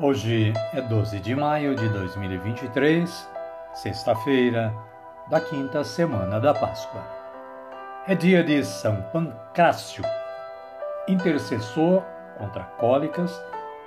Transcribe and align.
Hoje 0.00 0.52
é 0.72 0.80
12 0.80 1.18
de 1.18 1.34
maio 1.34 1.74
de 1.74 1.88
2023, 1.88 3.28
sexta-feira 3.74 4.72
da 5.28 5.40
quinta 5.40 5.82
semana 5.82 6.38
da 6.38 6.54
Páscoa. 6.54 7.02
É 8.06 8.14
dia 8.14 8.44
de 8.44 8.64
São 8.64 9.02
Pancrácio, 9.12 10.04
intercessor 11.08 12.04
contra 12.38 12.62
cólicas 12.78 13.42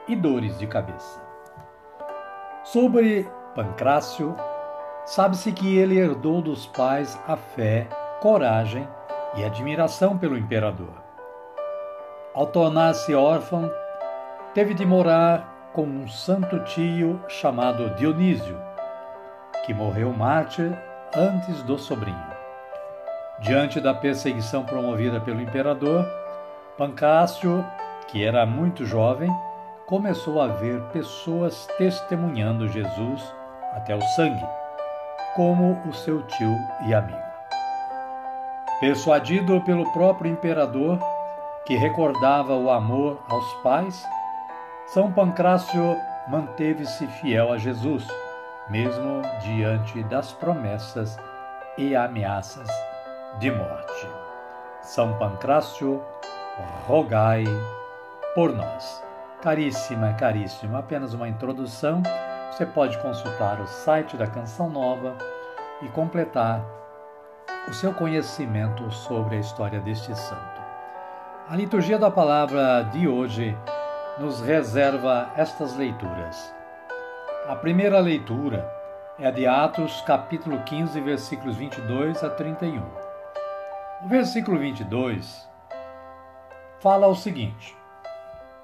e 0.05 0.13
dores 0.13 0.59
de 0.59 0.67
cabeça. 0.67 1.21
Sobre 2.65 3.25
Pancrácio, 3.55 4.35
sabe-se 5.05 5.53
que 5.53 5.77
ele 5.77 5.97
herdou 5.97 6.41
dos 6.41 6.67
pais 6.67 7.17
a 7.25 7.37
fé, 7.37 7.87
coragem 8.19 8.85
e 9.37 9.45
admiração 9.45 10.17
pelo 10.17 10.37
imperador. 10.37 11.01
Ao 12.33 12.47
tornar-se 12.47 13.15
órfão, 13.15 13.71
teve 14.53 14.73
de 14.73 14.85
morar 14.85 15.50
com 15.73 15.83
um 15.83 16.07
santo 16.07 16.59
tio 16.65 17.19
chamado 17.27 17.95
Dionísio, 17.95 18.57
que 19.65 19.73
morreu 19.73 20.11
mártir 20.11 20.71
antes 21.15 21.63
do 21.63 21.77
sobrinho. 21.77 22.31
Diante 23.39 23.79
da 23.79 23.93
perseguição 23.93 24.63
promovida 24.63 25.19
pelo 25.19 25.41
imperador, 25.41 26.05
Pancácio, 26.77 27.65
que 28.07 28.23
era 28.23 28.45
muito 28.45 28.85
jovem, 28.85 29.29
começou 29.87 30.41
a 30.41 30.47
ver 30.47 30.81
pessoas 30.93 31.67
testemunhando 31.77 32.67
Jesus 32.67 33.21
até 33.73 33.95
o 33.95 34.01
sangue, 34.01 34.45
como 35.35 35.79
o 35.87 35.93
seu 35.93 36.21
tio 36.23 36.55
e 36.85 36.93
amigo. 36.93 37.19
Persuadido 38.79 39.61
pelo 39.61 39.91
próprio 39.93 40.31
imperador, 40.31 40.99
que 41.65 41.75
recordava 41.75 42.55
o 42.55 42.69
amor 42.69 43.23
aos 43.29 43.53
pais, 43.61 44.03
são 44.93 45.09
Pancrácio 45.09 45.97
manteve-se 46.27 47.07
fiel 47.07 47.53
a 47.53 47.57
Jesus, 47.57 48.05
mesmo 48.69 49.21
diante 49.41 50.03
das 50.03 50.33
promessas 50.33 51.17
e 51.77 51.95
ameaças 51.95 52.67
de 53.39 53.49
morte. 53.49 54.07
São 54.81 55.17
Pancrácio, 55.17 56.03
rogai 56.85 57.45
por 58.35 58.53
nós. 58.53 59.01
Caríssima, 59.41 60.13
caríssima, 60.15 60.79
apenas 60.79 61.13
uma 61.13 61.29
introdução. 61.29 62.03
Você 62.51 62.65
pode 62.65 62.97
consultar 62.97 63.61
o 63.61 63.67
site 63.67 64.17
da 64.17 64.27
Canção 64.27 64.69
Nova 64.69 65.17
e 65.81 65.87
completar 65.87 66.61
o 67.69 67.73
seu 67.73 67.93
conhecimento 67.93 68.91
sobre 68.91 69.37
a 69.37 69.39
história 69.39 69.79
deste 69.79 70.13
santo. 70.13 70.61
A 71.47 71.55
liturgia 71.55 71.97
da 71.97 72.11
palavra 72.11 72.83
de 72.91 73.07
hoje 73.07 73.57
nos 74.19 74.41
reserva 74.41 75.31
estas 75.37 75.75
leituras. 75.75 76.53
A 77.47 77.55
primeira 77.55 77.99
leitura 77.99 78.69
é 79.17 79.31
de 79.31 79.47
Atos, 79.47 80.01
capítulo 80.01 80.61
15, 80.63 80.99
versículos 80.99 81.55
22 81.55 82.23
a 82.23 82.29
31. 82.29 82.83
O 84.03 84.07
versículo 84.07 84.59
22 84.59 85.49
fala 86.79 87.07
o 87.07 87.15
seguinte: 87.15 87.75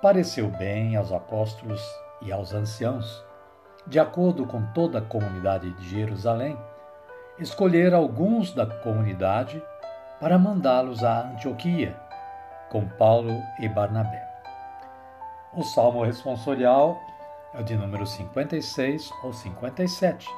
Pareceu 0.01 0.49
bem 0.49 0.95
aos 0.95 1.11
apóstolos 1.11 1.81
e 2.21 2.31
aos 2.31 2.53
anciãos, 2.53 3.23
de 3.85 3.99
acordo 3.99 4.45
com 4.45 4.61
toda 4.73 4.99
a 4.99 5.03
comunidade 5.03 5.71
de 5.71 5.89
Jerusalém, 5.89 6.57
escolher 7.39 7.93
alguns 7.93 8.53
da 8.53 8.65
comunidade 8.65 9.63
para 10.19 10.37
mandá-los 10.37 11.03
a 11.03 11.21
Antioquia, 11.21 11.95
com 12.69 12.87
Paulo 12.87 13.31
e 13.59 13.69
Barnabé. 13.69 14.26
O 15.57 15.63
salmo 15.63 16.03
responsorial 16.03 17.01
é 17.51 17.59
o 17.59 17.63
de 17.63 17.75
número 17.75 18.05
56 18.05 19.11
ou 19.23 19.33
57, 19.33 20.29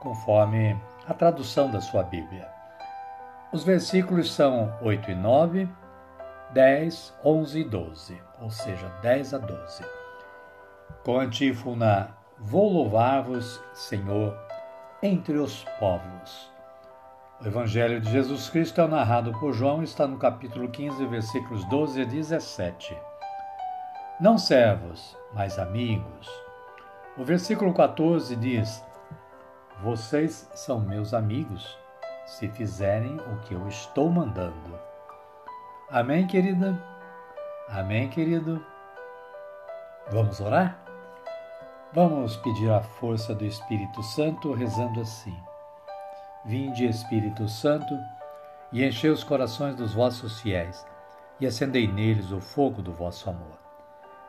conforme 0.00 0.76
a 1.06 1.14
tradução 1.14 1.70
da 1.70 1.80
sua 1.80 2.02
Bíblia. 2.02 2.48
Os 3.52 3.62
versículos 3.62 4.34
são 4.34 4.76
8 4.82 5.12
e 5.12 5.14
9, 5.14 5.68
10, 6.50 7.14
11 7.24 7.60
e 7.60 7.64
12, 7.64 8.22
ou 8.40 8.50
seja, 8.50 8.88
10 9.00 9.34
a 9.34 9.38
12. 9.38 9.84
Com 11.04 11.20
antífona: 11.20 12.16
Vou 12.36 12.68
louvar-vos, 12.68 13.62
Senhor, 13.72 14.36
entre 15.00 15.38
os 15.38 15.62
povos. 15.78 16.52
O 17.40 17.46
Evangelho 17.46 18.00
de 18.00 18.10
Jesus 18.10 18.50
Cristo 18.50 18.80
é 18.80 18.88
narrado 18.88 19.30
por 19.38 19.52
João 19.52 19.84
está 19.84 20.04
no 20.08 20.18
capítulo 20.18 20.68
15, 20.68 21.06
versículos 21.06 21.64
12 21.66 22.02
a 22.02 22.04
17 22.04 22.96
não 24.20 24.36
servos, 24.36 25.16
mas 25.32 25.60
amigos. 25.60 26.28
O 27.16 27.24
versículo 27.24 27.72
14 27.72 28.34
diz: 28.34 28.84
Vocês 29.80 30.50
são 30.54 30.80
meus 30.80 31.14
amigos, 31.14 31.78
se 32.26 32.48
fizerem 32.48 33.16
o 33.16 33.38
que 33.40 33.54
eu 33.54 33.68
estou 33.68 34.10
mandando. 34.10 34.78
Amém, 35.88 36.26
querida? 36.26 36.76
Amém, 37.68 38.08
querido? 38.08 38.64
Vamos 40.10 40.40
orar? 40.40 40.78
Vamos 41.92 42.36
pedir 42.38 42.70
a 42.70 42.82
força 42.82 43.34
do 43.34 43.44
Espírito 43.44 44.02
Santo 44.02 44.52
rezando 44.52 45.00
assim: 45.00 45.36
Vinde, 46.44 46.86
Espírito 46.86 47.48
Santo, 47.48 47.96
e 48.72 48.84
enchei 48.84 49.10
os 49.10 49.22
corações 49.22 49.76
dos 49.76 49.94
vossos 49.94 50.40
fiéis, 50.40 50.84
e 51.38 51.46
acendei 51.46 51.86
neles 51.86 52.32
o 52.32 52.40
fogo 52.40 52.82
do 52.82 52.92
vosso 52.92 53.30
amor. 53.30 53.67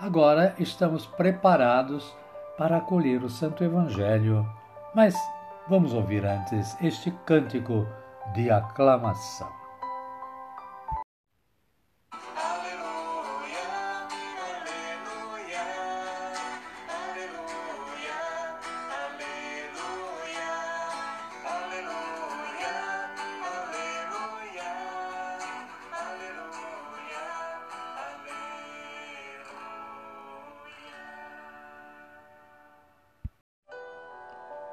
agora 0.00 0.54
estamos 0.58 1.06
preparados 1.06 2.16
para 2.56 2.78
acolher 2.78 3.22
o 3.22 3.28
Santo 3.28 3.62
Evangelho. 3.62 4.48
Mas 4.94 5.14
vamos 5.68 5.92
ouvir 5.92 6.24
antes 6.24 6.76
este 6.80 7.10
cântico 7.26 7.86
de 8.34 8.50
aclamação. 8.50 9.59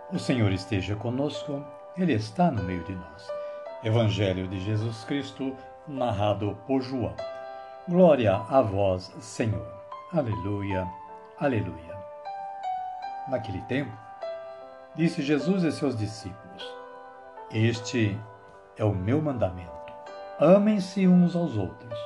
O 0.10 0.18
Senhor 0.18 0.54
esteja 0.54 0.96
conosco, 0.96 1.62
Ele 1.98 2.14
está 2.14 2.50
no 2.50 2.64
meio 2.64 2.82
de 2.86 2.96
nós. 2.96 3.28
Evangelho 3.84 4.48
de 4.48 4.58
Jesus 4.58 5.04
Cristo, 5.04 5.54
narrado 5.86 6.58
por 6.66 6.82
João. 6.82 7.14
Glória 7.90 8.34
a 8.34 8.62
vós, 8.62 9.14
Senhor. 9.20 9.68
Aleluia, 10.14 10.88
aleluia. 11.38 11.98
Naquele 13.28 13.60
tempo, 13.64 13.92
disse 14.96 15.22
Jesus 15.22 15.66
a 15.66 15.72
seus 15.72 15.98
discípulos: 15.98 16.64
Este 17.52 18.18
é 18.78 18.86
o 18.86 18.96
meu 18.96 19.22
mandamento. 19.22 19.94
Amem-se 20.40 21.06
uns 21.06 21.36
aos 21.36 21.58
outros, 21.58 22.00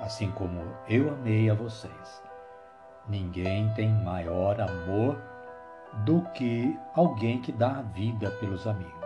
assim 0.00 0.30
como 0.30 0.60
eu 0.86 1.08
amei 1.08 1.48
a 1.48 1.54
vocês. 1.54 2.22
Ninguém 3.08 3.72
tem 3.72 3.88
maior 3.88 4.60
amor 4.60 5.35
do 6.04 6.22
que 6.34 6.78
alguém 6.94 7.40
que 7.40 7.52
dá 7.52 7.78
a 7.78 7.82
vida 7.82 8.30
pelos 8.32 8.66
amigos. 8.66 8.96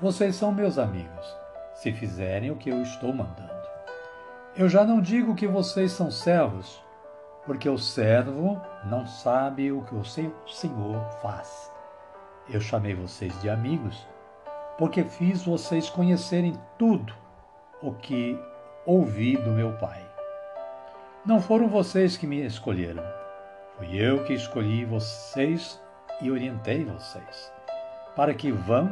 Vocês 0.00 0.36
são 0.36 0.52
meus 0.52 0.78
amigos, 0.78 1.36
se 1.74 1.92
fizerem 1.92 2.50
o 2.50 2.56
que 2.56 2.70
eu 2.70 2.82
estou 2.82 3.12
mandando. 3.12 3.52
Eu 4.56 4.68
já 4.68 4.84
não 4.84 5.00
digo 5.00 5.34
que 5.34 5.46
vocês 5.46 5.92
são 5.92 6.10
servos, 6.10 6.82
porque 7.44 7.68
o 7.68 7.78
servo 7.78 8.60
não 8.84 9.06
sabe 9.06 9.72
o 9.72 9.82
que 9.82 9.94
o 9.94 10.04
Senhor 10.04 11.00
faz. 11.20 11.70
Eu 12.48 12.60
chamei 12.60 12.94
vocês 12.94 13.38
de 13.40 13.48
amigos, 13.48 14.06
porque 14.78 15.04
fiz 15.04 15.44
vocês 15.44 15.88
conhecerem 15.88 16.54
tudo 16.78 17.14
o 17.82 17.92
que 17.92 18.38
ouvi 18.86 19.36
do 19.36 19.50
meu 19.50 19.72
Pai. 19.78 20.02
Não 21.24 21.40
foram 21.40 21.68
vocês 21.68 22.16
que 22.16 22.26
me 22.26 22.44
escolheram, 22.44 23.02
Fui 23.76 23.96
eu 23.96 24.24
que 24.24 24.32
escolhi 24.32 24.84
vocês 24.84 25.82
e 26.20 26.30
orientei 26.30 26.84
vocês, 26.84 27.52
para 28.14 28.32
que 28.32 28.52
vão 28.52 28.88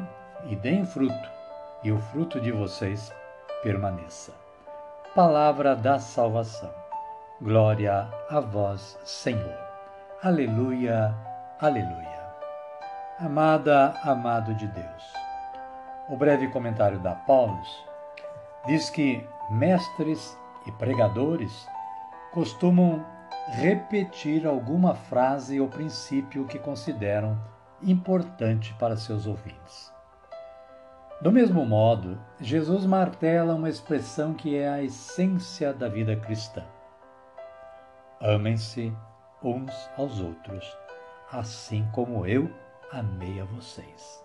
e 0.46 0.56
deem 0.56 0.84
fruto, 0.84 1.30
e 1.84 1.92
o 1.92 2.00
fruto 2.00 2.40
de 2.40 2.50
vocês 2.50 3.12
permaneça. 3.62 4.32
Palavra 5.14 5.76
da 5.76 6.00
salvação. 6.00 6.70
Glória 7.40 8.08
a 8.28 8.40
vós, 8.40 8.98
Senhor. 9.04 9.56
Aleluia, 10.20 11.14
aleluia. 11.60 12.22
Amada, 13.20 13.94
amado 14.02 14.52
de 14.54 14.66
Deus. 14.66 15.04
O 16.08 16.16
breve 16.16 16.48
comentário 16.48 16.98
da 16.98 17.14
Paulus 17.14 17.86
diz 18.66 18.90
que 18.90 19.24
mestres 19.48 20.36
e 20.66 20.72
pregadores 20.72 21.68
costumam 22.32 23.11
repetir 23.48 24.46
alguma 24.46 24.94
frase 24.94 25.60
ou 25.60 25.68
princípio 25.68 26.46
que 26.46 26.58
consideram 26.58 27.38
importante 27.82 28.74
para 28.78 28.96
seus 28.96 29.26
ouvintes. 29.26 29.92
Do 31.20 31.30
mesmo 31.30 31.64
modo, 31.64 32.18
Jesus 32.40 32.84
martela 32.84 33.54
uma 33.54 33.68
expressão 33.68 34.34
que 34.34 34.56
é 34.56 34.68
a 34.68 34.82
essência 34.82 35.72
da 35.72 35.88
vida 35.88 36.16
cristã. 36.16 36.64
Amem-se 38.20 38.92
uns 39.42 39.72
aos 39.96 40.20
outros, 40.20 40.64
assim 41.30 41.86
como 41.92 42.26
eu 42.26 42.50
amei 42.92 43.40
a 43.40 43.44
vocês. 43.44 44.24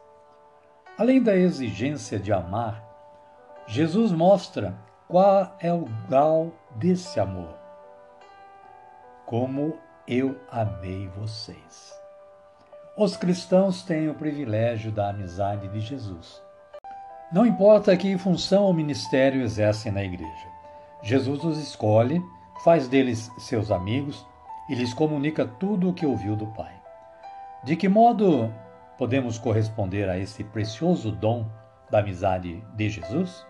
Além 0.97 1.21
da 1.21 1.35
exigência 1.35 2.19
de 2.19 2.31
amar, 2.31 2.83
Jesus 3.67 4.11
mostra 4.11 4.75
qual 5.07 5.55
é 5.59 5.71
o 5.71 5.85
grau 6.07 6.51
desse 6.75 7.19
amor 7.19 7.66
como 9.27 9.77
eu 10.07 10.39
amei 10.49 11.09
vocês. 11.09 11.93
Os 12.95 13.17
cristãos 13.17 13.83
têm 13.83 14.09
o 14.09 14.15
privilégio 14.15 14.89
da 14.89 15.09
amizade 15.09 15.67
de 15.67 15.81
Jesus. 15.81 16.41
Não 17.29 17.45
importa 17.45 17.95
que 17.97 18.17
função 18.17 18.63
ou 18.63 18.73
ministério 18.73 19.41
exercem 19.41 19.91
na 19.91 20.01
igreja, 20.01 20.47
Jesus 21.03 21.43
os 21.43 21.57
escolhe, 21.57 22.21
faz 22.63 22.87
deles 22.87 23.29
seus 23.37 23.69
amigos 23.69 24.25
e 24.69 24.75
lhes 24.75 24.93
comunica 24.93 25.45
tudo 25.45 25.89
o 25.89 25.93
que 25.93 26.05
ouviu 26.05 26.37
do 26.37 26.47
Pai. 26.47 26.73
De 27.65 27.75
que 27.75 27.89
modo 27.89 28.49
podemos 28.97 29.37
corresponder 29.37 30.07
a 30.09 30.17
esse 30.17 30.41
precioso 30.41 31.11
dom 31.11 31.45
da 31.91 31.99
amizade 31.99 32.63
de 32.77 32.89
Jesus? 32.89 33.45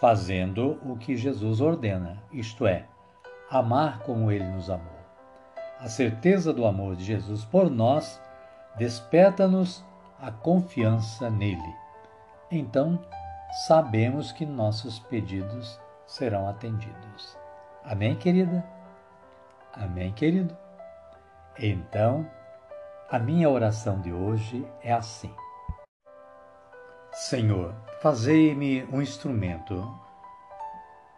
Fazendo 0.00 0.80
o 0.84 0.96
que 0.96 1.16
Jesus 1.16 1.60
ordena, 1.60 2.20
isto 2.32 2.66
é, 2.66 2.86
amar 3.58 4.00
como 4.00 4.32
ele 4.32 4.44
nos 4.44 4.68
amou. 4.68 4.98
A 5.78 5.88
certeza 5.88 6.52
do 6.52 6.66
amor 6.66 6.96
de 6.96 7.04
Jesus 7.04 7.44
por 7.44 7.70
nós 7.70 8.20
desperta-nos 8.76 9.84
a 10.20 10.32
confiança 10.32 11.30
nele. 11.30 11.74
Então, 12.50 12.98
sabemos 13.66 14.32
que 14.32 14.44
nossos 14.44 14.98
pedidos 14.98 15.80
serão 16.04 16.48
atendidos. 16.48 17.38
Amém, 17.84 18.16
querida? 18.16 18.64
Amém, 19.72 20.12
querido? 20.12 20.56
Então, 21.56 22.28
a 23.08 23.20
minha 23.20 23.48
oração 23.48 24.00
de 24.00 24.12
hoje 24.12 24.66
é 24.82 24.92
assim: 24.92 25.32
Senhor, 27.12 27.72
fazei-me 28.00 28.82
um 28.92 29.00
instrumento 29.00 29.96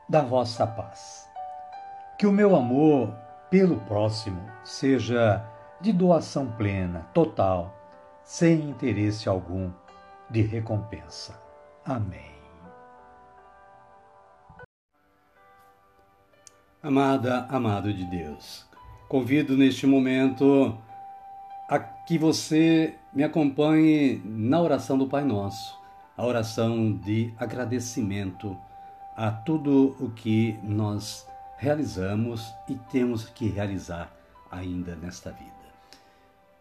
da 0.07 0.21
vossa 0.21 0.67
paz 0.67 1.26
que 2.19 2.27
o 2.27 2.33
meu 2.33 2.57
amor 2.57 3.15
pelo 3.51 3.79
próximo 3.81 4.41
seja 4.65 5.45
de 5.81 5.93
doação 5.93 6.47
plena, 6.53 7.07
total, 7.13 7.75
sem 8.23 8.71
interesse 8.71 9.29
algum 9.29 9.71
de 10.31 10.41
recompensa. 10.41 11.39
Amém. 11.85 12.35
Amada, 16.83 17.47
amado 17.51 17.93
de 17.93 18.05
Deus, 18.05 18.65
convido 19.09 19.57
neste 19.57 19.87
momento 19.87 20.77
a 21.69 21.79
que 21.79 22.17
você 22.17 22.95
me 23.13 23.25
acompanhe 23.25 24.23
na 24.25 24.61
oração 24.61 24.97
do 24.97 25.09
Pai 25.09 25.25
Nosso, 25.25 25.77
a 26.17 26.25
oração 26.25 26.93
de 26.93 27.35
agradecimento 27.37 28.57
a 29.17 29.31
tudo 29.31 29.97
o 29.99 30.11
que 30.11 30.59
nós 30.63 31.27
realizamos 31.57 32.55
e 32.69 32.75
temos 32.75 33.25
que 33.25 33.49
realizar 33.49 34.15
ainda 34.51 34.95
nesta 34.95 35.31
vida. 35.31 35.53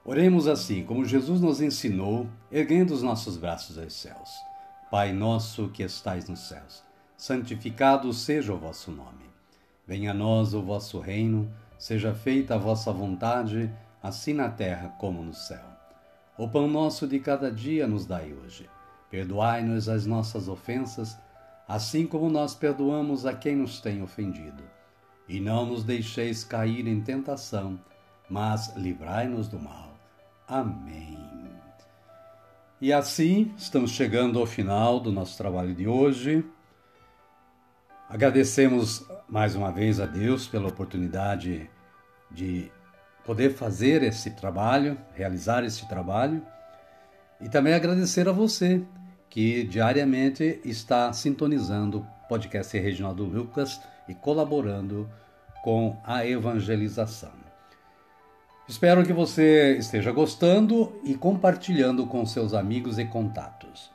Oremos 0.06 0.48
assim, 0.48 0.84
como 0.84 1.04
Jesus 1.04 1.42
nos 1.42 1.60
ensinou, 1.60 2.28
erguendo 2.52 2.92
os 2.94 3.04
nossos 3.04 3.38
braços 3.38 3.78
aos 3.78 3.94
céus. 3.94 4.30
Pai 4.90 5.12
nosso 5.12 5.70
que 5.70 5.84
estais 5.84 6.30
nos 6.30 6.48
céus, 6.48 6.84
santificado 7.18 8.14
seja 8.14 8.54
o 8.54 8.58
vosso 8.58 8.92
nome. 8.92 9.26
Venha 9.86 10.12
a 10.12 10.14
nós 10.14 10.54
o 10.54 10.62
vosso 10.62 11.00
reino, 11.00 11.52
seja 11.78 12.14
feita 12.14 12.56
a 12.56 12.60
vossa 12.60 12.92
vontade, 12.94 13.70
assim 14.02 14.34
na 14.34 14.50
terra 14.50 14.90
como 14.98 15.22
no 15.22 15.34
céu. 15.34 15.66
O 16.38 16.48
pão 16.48 16.68
nosso 16.68 17.08
de 17.08 17.20
cada 17.20 17.52
dia 17.52 17.88
nos 17.88 18.06
dai 18.06 18.34
hoje. 18.34 18.70
Perdoai-nos 19.10 19.90
as 19.90 20.06
nossas 20.06 20.48
ofensas, 20.48 21.18
assim 21.68 22.06
como 22.06 22.30
nós 22.30 22.56
perdoamos 22.56 23.26
a 23.26 23.34
quem 23.34 23.56
nos 23.56 23.82
tem 23.82 24.02
ofendido 24.02 24.75
e 25.28 25.40
não 25.40 25.66
nos 25.66 25.84
deixeis 25.84 26.44
cair 26.44 26.88
em 26.88 27.02
tentação, 27.02 27.80
mas 28.30 28.76
livrai-nos 28.76 29.48
do 29.48 29.60
mal. 29.60 29.98
Amém. 30.48 31.18
E 32.80 32.94
assim, 32.94 33.54
estamos 33.58 33.92
chegando 33.92 34.40
ao 34.40 34.46
final 34.46 35.00
do 35.00 35.12
nosso 35.12 35.38
trabalho 35.38 35.74
de 35.74 35.88
hoje. 35.88 36.46
Agradecemos 38.10 39.04
mais 39.28 39.56
uma 39.56 39.72
vez 39.72 40.00
a 40.00 40.06
Deus 40.06 40.48
pela 40.48 40.68
oportunidade 40.68 41.70
de 42.30 42.72
poder 43.26 43.54
fazer 43.54 44.04
esse 44.04 44.32
trabalho, 44.32 44.98
realizar 45.16 45.64
esse 45.64 45.88
trabalho, 45.88 46.46
e 47.42 47.50
também 47.50 47.74
agradecer 47.74 48.30
a 48.30 48.32
você 48.32 48.84
que 49.30 49.64
diariamente 49.64 50.62
está 50.64 51.12
sintonizando 51.12 52.00
o 52.00 52.28
podcast 52.28 52.78
Reginaldo 52.78 53.26
Lucas 53.26 53.82
e 54.08 54.14
colaborando 54.14 55.10
com 55.64 55.98
a 56.04 56.26
evangelização. 56.26 57.32
Espero 58.68 59.06
que 59.06 59.14
você 59.14 59.78
esteja 59.78 60.12
gostando 60.12 61.00
e 61.04 61.16
compartilhando 61.16 62.08
com 62.08 62.26
seus 62.26 62.54
amigos 62.54 62.98
e 62.98 63.06
contatos. 63.06 63.92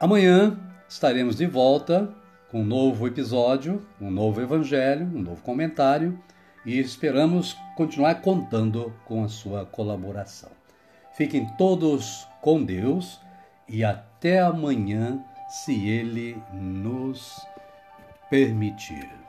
Amanhã 0.00 0.58
estaremos 0.88 1.36
de 1.36 1.46
volta 1.46 2.12
com 2.50 2.62
um 2.62 2.64
novo 2.64 3.06
episódio, 3.06 3.86
um 4.00 4.10
novo 4.10 4.40
evangelho, 4.40 5.06
um 5.06 5.22
novo 5.22 5.42
comentário 5.42 6.18
e 6.64 6.78
esperamos 6.78 7.56
continuar 7.76 8.16
contando 8.16 8.92
com 9.04 9.22
a 9.22 9.28
sua 9.28 9.64
colaboração. 9.64 10.50
Fiquem 11.12 11.46
todos 11.56 12.26
com 12.40 12.62
Deus 12.62 13.20
e 13.68 13.84
até 13.84 14.40
amanhã, 14.40 15.22
se 15.48 15.88
Ele 15.88 16.40
nos 16.52 17.40
permitir. 18.28 19.27